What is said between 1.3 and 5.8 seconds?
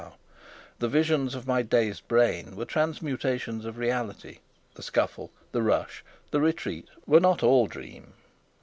of my dazed brain were transmutations of reality; the scuffle, the